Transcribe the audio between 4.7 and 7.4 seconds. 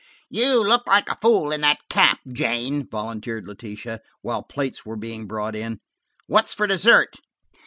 were being brought in. "What's for dessert?"